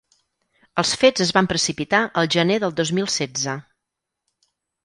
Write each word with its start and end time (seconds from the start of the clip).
Els 0.83 0.93
fets 1.01 1.25
es 1.25 1.33
van 1.37 1.49
precipitar 1.51 2.01
el 2.23 2.31
gener 2.37 2.57
del 2.65 2.75
dos 2.81 2.93
mil 3.01 3.13
setze. 3.19 3.55